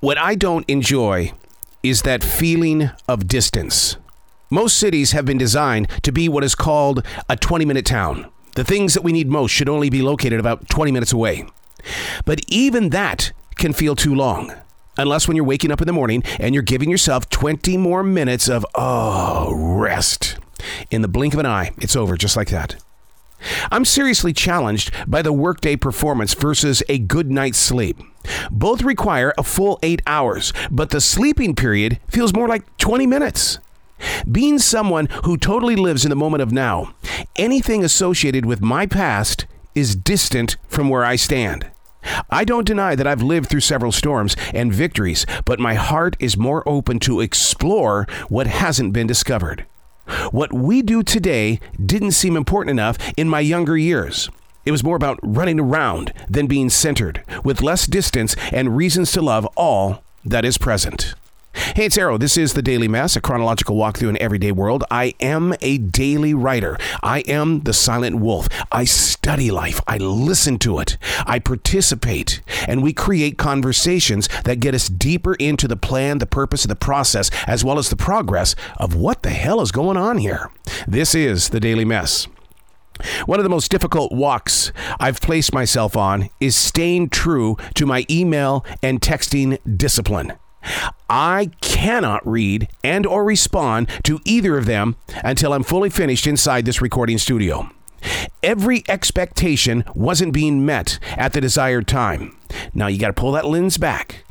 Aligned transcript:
What 0.00 0.18
I 0.18 0.34
don't 0.34 0.68
enjoy 0.68 1.32
is 1.82 2.02
that 2.02 2.22
feeling 2.22 2.90
of 3.08 3.26
distance. 3.26 3.96
Most 4.50 4.76
cities 4.76 5.12
have 5.12 5.24
been 5.24 5.38
designed 5.38 5.88
to 6.02 6.12
be 6.12 6.28
what 6.28 6.44
is 6.44 6.54
called 6.54 7.02
a 7.30 7.36
20 7.36 7.64
minute 7.64 7.86
town. 7.86 8.30
The 8.56 8.64
things 8.64 8.92
that 8.92 9.02
we 9.02 9.12
need 9.12 9.30
most 9.30 9.52
should 9.52 9.70
only 9.70 9.88
be 9.88 10.02
located 10.02 10.38
about 10.38 10.68
20 10.68 10.92
minutes 10.92 11.14
away. 11.14 11.46
But 12.26 12.42
even 12.46 12.90
that 12.90 13.32
can 13.54 13.72
feel 13.72 13.96
too 13.96 14.14
long. 14.14 14.52
Unless 14.98 15.28
when 15.28 15.34
you're 15.34 15.46
waking 15.46 15.72
up 15.72 15.80
in 15.80 15.86
the 15.86 15.94
morning 15.94 16.22
and 16.38 16.54
you're 16.54 16.62
giving 16.62 16.90
yourself 16.90 17.30
20 17.30 17.78
more 17.78 18.02
minutes 18.02 18.50
of, 18.50 18.66
oh, 18.74 19.54
rest. 19.54 20.36
In 20.90 21.00
the 21.00 21.08
blink 21.08 21.32
of 21.32 21.40
an 21.40 21.46
eye, 21.46 21.70
it's 21.78 21.96
over 21.96 22.18
just 22.18 22.36
like 22.36 22.50
that. 22.50 22.76
I'm 23.70 23.86
seriously 23.86 24.34
challenged 24.34 24.92
by 25.06 25.22
the 25.22 25.32
workday 25.32 25.76
performance 25.76 26.34
versus 26.34 26.82
a 26.86 26.98
good 26.98 27.30
night's 27.30 27.58
sleep. 27.58 27.96
Both 28.50 28.82
require 28.82 29.32
a 29.36 29.42
full 29.42 29.78
eight 29.82 30.02
hours, 30.06 30.52
but 30.70 30.90
the 30.90 31.00
sleeping 31.00 31.54
period 31.54 31.98
feels 32.08 32.34
more 32.34 32.48
like 32.48 32.64
20 32.78 33.06
minutes. 33.06 33.58
Being 34.30 34.58
someone 34.58 35.08
who 35.24 35.36
totally 35.36 35.76
lives 35.76 36.04
in 36.04 36.10
the 36.10 36.16
moment 36.16 36.42
of 36.42 36.52
now, 36.52 36.94
anything 37.36 37.84
associated 37.84 38.44
with 38.44 38.60
my 38.60 38.86
past 38.86 39.46
is 39.74 39.96
distant 39.96 40.56
from 40.68 40.88
where 40.88 41.04
I 41.04 41.16
stand. 41.16 41.70
I 42.30 42.44
don't 42.44 42.66
deny 42.66 42.94
that 42.94 43.06
I've 43.06 43.22
lived 43.22 43.48
through 43.48 43.60
several 43.60 43.92
storms 43.92 44.36
and 44.54 44.72
victories, 44.72 45.26
but 45.44 45.58
my 45.58 45.74
heart 45.74 46.16
is 46.20 46.36
more 46.36 46.66
open 46.68 46.98
to 47.00 47.20
explore 47.20 48.06
what 48.28 48.46
hasn't 48.46 48.92
been 48.92 49.06
discovered. 49.06 49.66
What 50.30 50.52
we 50.52 50.82
do 50.82 51.02
today 51.02 51.58
didn't 51.84 52.12
seem 52.12 52.36
important 52.36 52.70
enough 52.70 52.96
in 53.16 53.28
my 53.28 53.40
younger 53.40 53.76
years. 53.76 54.30
It 54.66 54.72
was 54.72 54.82
more 54.82 54.96
about 54.96 55.20
running 55.22 55.60
around 55.60 56.12
than 56.28 56.48
being 56.48 56.70
centered, 56.70 57.22
with 57.44 57.62
less 57.62 57.86
distance 57.86 58.34
and 58.52 58.76
reasons 58.76 59.12
to 59.12 59.22
love 59.22 59.46
all 59.56 60.02
that 60.24 60.44
is 60.44 60.58
present. 60.58 61.14
Hey, 61.54 61.84
it's 61.86 61.96
Arroe. 61.96 62.18
This 62.18 62.36
is 62.36 62.54
the 62.54 62.62
Daily 62.62 62.88
Mess, 62.88 63.14
a 63.14 63.20
chronological 63.20 63.76
walkthrough 63.76 64.08
in 64.08 64.20
everyday 64.20 64.50
world. 64.50 64.82
I 64.90 65.14
am 65.20 65.54
a 65.60 65.78
daily 65.78 66.34
writer. 66.34 66.76
I 67.00 67.20
am 67.20 67.60
the 67.60 67.72
silent 67.72 68.16
wolf. 68.16 68.48
I 68.72 68.84
study 68.84 69.52
life. 69.52 69.80
I 69.86 69.98
listen 69.98 70.58
to 70.58 70.80
it. 70.80 70.98
I 71.24 71.38
participate. 71.38 72.40
And 72.66 72.82
we 72.82 72.92
create 72.92 73.38
conversations 73.38 74.28
that 74.44 74.58
get 74.58 74.74
us 74.74 74.88
deeper 74.88 75.34
into 75.34 75.68
the 75.68 75.76
plan, 75.76 76.18
the 76.18 76.26
purpose, 76.26 76.64
and 76.64 76.70
the 76.72 76.76
process, 76.76 77.30
as 77.46 77.64
well 77.64 77.78
as 77.78 77.88
the 77.88 77.96
progress 77.96 78.56
of 78.78 78.96
what 78.96 79.22
the 79.22 79.30
hell 79.30 79.60
is 79.60 79.70
going 79.70 79.96
on 79.96 80.18
here. 80.18 80.50
This 80.88 81.14
is 81.14 81.50
the 81.50 81.60
Daily 81.60 81.84
Mess. 81.84 82.26
One 83.26 83.38
of 83.38 83.44
the 83.44 83.50
most 83.50 83.70
difficult 83.70 84.12
walks 84.12 84.72
I've 84.98 85.20
placed 85.20 85.52
myself 85.52 85.96
on 85.96 86.30
is 86.40 86.56
staying 86.56 87.10
true 87.10 87.56
to 87.74 87.86
my 87.86 88.04
email 88.10 88.64
and 88.82 89.00
texting 89.00 89.58
discipline. 89.76 90.32
I 91.08 91.50
cannot 91.60 92.26
read 92.26 92.68
and 92.82 93.06
or 93.06 93.24
respond 93.24 93.88
to 94.04 94.20
either 94.24 94.58
of 94.58 94.66
them 94.66 94.96
until 95.22 95.52
I'm 95.52 95.62
fully 95.62 95.90
finished 95.90 96.26
inside 96.26 96.64
this 96.64 96.82
recording 96.82 97.18
studio. 97.18 97.70
Every 98.42 98.84
expectation 98.88 99.84
wasn't 99.94 100.32
being 100.32 100.64
met 100.66 100.98
at 101.16 101.32
the 101.32 101.40
desired 101.40 101.86
time. 101.86 102.36
Now 102.74 102.86
you 102.86 102.98
got 102.98 103.08
to 103.08 103.12
pull 103.12 103.32
that 103.32 103.46
lens 103.46 103.78
back. 103.78 104.24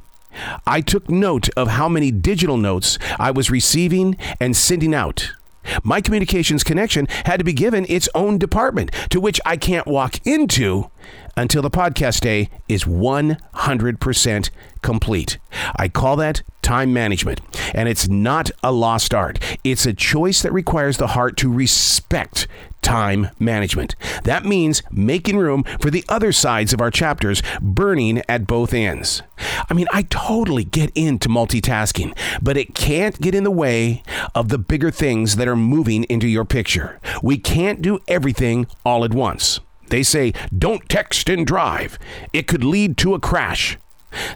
I 0.68 0.82
took 0.82 1.10
note 1.10 1.50
of 1.56 1.70
how 1.70 1.88
many 1.88 2.12
digital 2.12 2.58
notes 2.58 3.00
I 3.18 3.32
was 3.32 3.50
receiving 3.50 4.18
and 4.40 4.56
sending 4.56 4.94
out. 4.94 5.32
My 5.84 6.02
communications 6.02 6.64
connection 6.64 7.08
had 7.26 7.38
to 7.38 7.44
be 7.44 7.54
given 7.54 7.86
its 7.90 8.10
own 8.16 8.38
department 8.38 8.92
to 9.10 9.20
which 9.20 9.40
I 9.46 9.58
can't 9.58 9.88
walk 9.88 10.26
into 10.26 10.90
until 11.38 11.62
the 11.62 11.70
podcast 11.70 12.22
day 12.22 12.50
is 12.68 12.86
100% 12.86 14.50
complete. 14.82 15.38
I 15.76 15.88
call 15.88 16.16
that 16.18 16.44
time 16.66 16.92
management. 16.92 17.40
And 17.74 17.88
it's 17.88 18.10
not 18.10 18.50
a 18.64 18.72
lost 18.72 19.14
art, 19.14 19.40
it's 19.64 19.86
a 19.86 19.94
choice 19.94 20.42
that 20.42 20.52
requires 20.52 20.98
the 20.98 21.08
heart 21.08 21.38
to 21.38 21.52
respect 21.52 22.48
time 22.82 23.30
management. 23.40 23.96
That 24.24 24.46
means 24.46 24.84
making 24.92 25.38
room 25.38 25.64
for 25.80 25.90
the 25.90 26.04
other 26.08 26.32
sides 26.32 26.72
of 26.72 26.82
our 26.82 26.92
chapters 26.92 27.42
burning 27.62 28.22
at 28.28 28.46
both 28.46 28.74
ends. 28.74 29.24
I 29.70 29.74
mean, 29.74 29.88
I 29.92 30.04
totally 30.04 30.64
get 30.64 30.92
into 30.94 31.28
multitasking, 31.28 32.16
but 32.42 32.58
it 32.58 32.76
can't 32.76 33.20
get 33.20 33.34
in 33.34 33.44
the 33.44 33.52
way 33.52 34.04
of 34.36 34.50
the 34.50 34.60
bigger 34.60 34.92
things 34.92 35.36
that 35.38 35.48
are 35.48 35.56
moving 35.56 36.04
into 36.06 36.28
your 36.28 36.46
picture. 36.46 37.00
We 37.24 37.38
can't 37.38 37.82
do 37.82 38.00
everything 38.08 38.68
all 38.86 39.04
at 39.04 39.14
once. 39.14 39.60
They 39.90 40.04
say, 40.04 40.34
don't 40.56 40.88
text 40.90 41.30
and 41.30 41.46
drive. 41.46 41.98
It 42.34 42.48
could 42.48 42.64
lead 42.64 42.98
to 42.98 43.14
a 43.14 43.20
crash. 43.20 43.78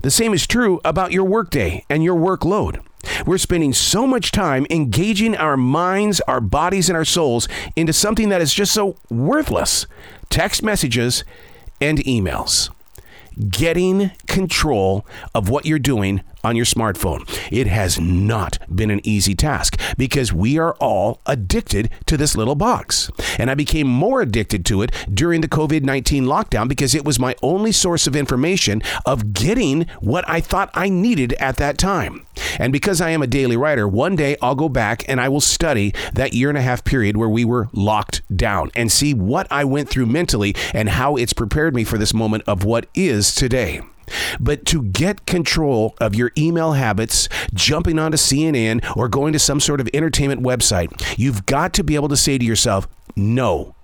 The 0.02 0.12
same 0.12 0.34
is 0.34 0.48
true 0.48 0.80
about 0.84 1.12
your 1.12 1.24
workday 1.24 1.86
and 1.90 2.04
your 2.04 2.16
workload. 2.16 2.82
We're 3.26 3.38
spending 3.38 3.74
so 3.74 4.06
much 4.06 4.32
time 4.32 4.66
engaging 4.70 5.36
our 5.36 5.58
minds, 5.58 6.22
our 6.22 6.42
bodies, 6.42 6.90
and 6.90 6.98
our 6.98 7.06
souls 7.06 7.48
into 7.76 7.94
something 7.94 8.30
that 8.30 8.42
is 8.42 8.54
just 8.54 8.74
so 8.74 8.98
worthless 9.10 9.86
text 10.30 10.62
messages 10.64 11.24
and 11.82 12.00
emails. 12.00 12.70
Getting 13.48 14.12
control 14.28 15.06
of 15.34 15.50
what 15.50 15.66
you're 15.66 15.80
doing 15.80 16.22
on 16.44 16.56
your 16.56 16.66
smartphone. 16.66 17.28
It 17.52 17.68
has 17.68 18.00
not 18.00 18.58
been 18.74 18.92
an 18.92 19.02
easy 19.04 19.36
task 19.36 19.80
because 19.98 20.34
we 20.34 20.58
are 20.58 20.74
all 20.76 21.22
addicted 21.26 21.90
to 22.06 22.18
this 22.18 22.36
little 22.36 22.56
box. 22.56 23.12
And 23.38 23.50
I 23.50 23.56
became 23.56 23.88
more 23.88 24.22
addicted 24.22 24.66
to 24.68 24.82
it 24.82 24.92
during 25.14 25.42
the 25.42 25.48
COVID 25.48 25.84
19 25.84 26.26
lockdown 26.26 26.68
because 26.68 26.96
it 26.96 27.06
was 27.06 27.20
my 27.20 27.36
only 27.42 27.72
source 27.72 28.08
of 28.08 28.16
information 28.16 28.82
of 29.06 29.34
getting 29.34 29.88
what 30.00 30.28
I 30.28 30.42
thought 30.42 30.70
I 30.74 30.90
needed 30.90 31.34
at 31.34 31.58
that 31.58 31.78
time. 31.78 32.26
And 32.58 32.74
because 32.74 33.02
I 33.02 33.10
am 33.12 33.22
a 33.22 33.28
daily 33.28 33.58
writer, 33.58 33.88
one 33.88 34.16
day 34.16 34.38
I'll 34.42 34.56
go 34.56 34.70
back 34.70 35.04
and 35.08 35.20
I 35.20 35.30
will 35.30 35.42
study 35.42 35.94
that 36.14 36.34
year 36.34 36.50
and 36.50 36.58
a 36.58 36.62
half 36.62 36.84
period 36.84 37.18
where 37.18 37.30
we 37.30 37.46
were 37.46 37.70
locked 37.74 38.22
down 38.36 38.72
and 38.76 38.92
see 38.92 39.14
what 39.14 39.48
I 39.52 39.64
went 39.64 39.90
through 39.90 40.08
mentally 40.08 40.56
and 40.74 40.90
how 40.90 41.16
it's 41.16 41.34
prepared 41.34 41.76
me 41.76 41.84
for 41.84 41.98
this 41.98 42.14
moment 42.14 42.44
of 42.48 42.64
what 42.64 42.88
is 42.94 43.36
today. 43.36 43.82
But 44.40 44.66
to 44.68 44.84
get 44.84 45.26
control 45.26 45.96
of 46.00 46.16
your 46.16 46.32
email 46.38 46.74
habits, 46.74 47.30
jumping 47.54 48.00
onto 48.00 48.18
CNN 48.18 48.84
or 48.98 49.08
going 49.08 49.34
to 49.34 49.40
some 49.40 49.60
sort 49.60 49.82
of 49.82 49.90
entertainment 49.94 50.42
website, 50.42 51.18
you've 51.18 51.46
got 51.46 51.74
to 51.74 51.84
be 51.84 51.96
able 51.96 52.10
to 52.10 52.18
say 52.18 52.38
to 52.38 52.46
yourself, 52.46 52.88
no, 53.16 53.76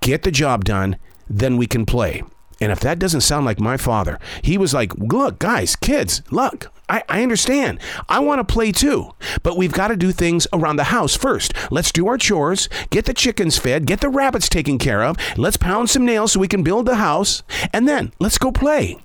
get 0.00 0.22
the 0.22 0.30
job 0.30 0.64
done, 0.64 0.96
then 1.28 1.56
we 1.56 1.66
can 1.66 1.84
play. 1.84 2.22
And 2.60 2.72
if 2.72 2.80
that 2.80 2.98
doesn't 2.98 3.20
sound 3.20 3.44
like 3.44 3.60
my 3.60 3.76
father, 3.76 4.18
he 4.42 4.56
was 4.56 4.72
like, 4.72 4.94
look, 4.94 5.38
guys, 5.38 5.76
kids, 5.76 6.22
look, 6.30 6.72
I, 6.88 7.02
I 7.08 7.22
understand. 7.22 7.80
I 8.08 8.20
want 8.20 8.46
to 8.46 8.52
play 8.52 8.72
too. 8.72 9.14
But 9.42 9.56
we've 9.56 9.72
got 9.72 9.88
to 9.88 9.96
do 9.96 10.12
things 10.12 10.46
around 10.52 10.76
the 10.76 10.84
house 10.84 11.16
first. 11.16 11.52
Let's 11.70 11.92
do 11.92 12.06
our 12.08 12.16
chores, 12.16 12.68
get 12.90 13.04
the 13.04 13.14
chickens 13.14 13.58
fed, 13.58 13.86
get 13.86 14.00
the 14.00 14.08
rabbits 14.08 14.48
taken 14.48 14.78
care 14.78 15.02
of. 15.02 15.16
Let's 15.36 15.56
pound 15.56 15.90
some 15.90 16.06
nails 16.06 16.32
so 16.32 16.40
we 16.40 16.48
can 16.48 16.62
build 16.62 16.86
the 16.86 16.96
house. 16.96 17.42
And 17.72 17.88
then 17.88 18.12
let's 18.18 18.38
go 18.38 18.52
play. 18.52 18.98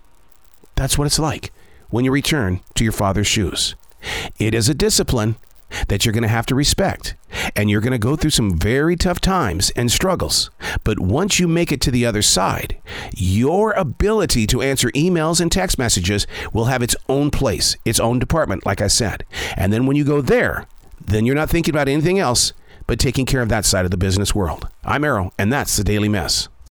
That's 0.76 0.98
what 0.98 1.06
it's 1.06 1.20
like 1.20 1.52
when 1.90 2.06
you 2.06 2.12
return 2.12 2.62
to 2.76 2.84
your 2.84 2.94
father's 2.94 3.28
shoes. 3.28 3.76
It 4.40 4.54
is 4.54 4.70
a 4.70 4.74
discipline 4.74 5.36
that 5.88 6.06
you're 6.06 6.14
going 6.14 6.24
to 6.24 6.28
have 6.28 6.46
to 6.48 6.56
respect. 6.56 7.16
And 7.56 7.70
you're 7.70 7.82
going 7.82 7.92
to 7.92 7.98
go 7.98 8.16
through 8.16 8.32
some 8.32 8.58
very 8.58 8.96
tough 8.96 9.22
times 9.22 9.70
and 9.72 9.92
struggles. 9.92 10.50
But 10.84 11.00
once 11.00 11.40
you 11.40 11.48
make 11.48 11.72
it 11.72 11.82
to 11.82 11.92
the 11.92 12.06
other 12.06 12.22
side, 12.22 12.78
your 13.16 13.72
ability 13.74 14.48
to 14.48 14.62
answer 14.62 14.90
emails 14.92 15.40
and 15.40 15.52
text 15.52 15.78
messages 15.78 16.28
will 16.52 16.66
have 16.66 16.82
its 16.82 16.96
own 17.08 17.32
place, 17.32 17.78
its 17.86 18.00
own 18.00 18.20
department, 18.20 18.66
like 18.66 18.82
I 18.82 18.88
said. 18.88 19.26
And 19.56 19.72
then 19.72 19.86
when 19.86 19.96
you 19.96 20.04
go 20.04 20.22
there, 20.22 20.68
then 21.00 21.26
you're 21.26 21.36
not 21.36 21.50
thinking 21.50 21.74
about 21.74 21.88
anything 21.88 22.20
else 22.20 22.54
but 22.88 23.00
taking 23.00 23.26
care 23.26 23.42
of 23.42 23.48
that 23.50 23.64
side 23.64 23.86
of 23.86 23.92
the 23.92 23.98
business 23.98 24.36
world. 24.36 24.68
I'm 24.84 25.06
Arroe, 25.06 25.32
and 25.38 25.54
that's 25.54 25.78
the 25.78 25.84
Daily 25.84 26.10
Mess. 26.10 26.50